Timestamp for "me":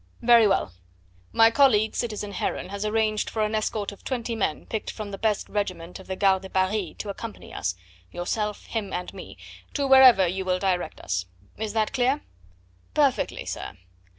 9.13-9.37